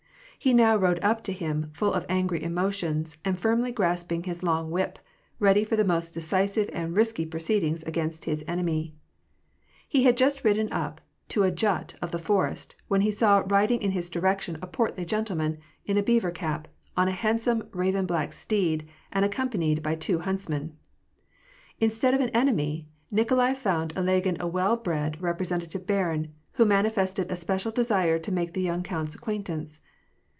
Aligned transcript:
He 0.43 0.55
now 0.55 0.75
rode 0.75 0.97
up 1.03 1.23
to 1.25 1.33
him, 1.33 1.69
full 1.71 1.93
of 1.93 2.03
angry 2.09 2.41
emotions, 2.41 3.15
and 3.23 3.37
firmly 3.37 3.71
grasping 3.71 4.23
his 4.23 4.41
long 4.41 4.71
whip, 4.71 4.97
ready 5.37 5.63
for 5.63 5.75
the 5.75 5.83
most 5.83 6.15
decisive 6.15 6.67
and 6.73 6.95
risky 6.97 7.27
proceedings 7.27 7.83
against 7.83 8.25
his 8.25 8.43
enemy. 8.47 8.95
He 9.87 10.01
had 10.01 10.17
just 10.17 10.43
ridden 10.43 10.73
up 10.73 10.99
to 11.27 11.43
a 11.43 11.51
jut 11.51 11.93
of 12.01 12.09
the 12.09 12.17
forest, 12.17 12.75
when 12.87 13.01
he 13.01 13.11
saw 13.11 13.43
riding 13.49 13.83
in 13.83 13.91
his 13.91 14.09
direction 14.09 14.57
a 14.63 14.65
portly 14.65 15.05
gentleman, 15.05 15.59
in 15.85 15.95
a 15.95 16.01
beaver 16.01 16.31
cap, 16.31 16.67
on 16.97 17.07
a 17.07 17.11
handsome 17.11 17.67
raven 17.71 18.07
black 18.07 18.33
steed, 18.33 18.87
and 19.11 19.23
accompanied 19.23 19.83
by 19.83 19.93
two 19.93 20.17
huntsmen* 20.21 20.75
Instead 21.79 22.15
of 22.15 22.19
an 22.19 22.29
enemy, 22.29 22.87
Nikolai 23.11 23.53
found 23.53 23.91
in 23.91 24.05
Ilagin 24.07 24.39
a 24.39 24.47
well 24.47 24.75
bred, 24.75 25.21
representative 25.21 25.85
barin, 25.85 26.33
who 26.53 26.65
manifested 26.65 27.31
a 27.31 27.35
special 27.35 27.71
desire 27.71 28.17
to 28.17 28.31
make 28.31 28.53
the 28.53 28.61
young 28.63 28.81
count's 28.81 29.13
acquaintance. 29.13 29.81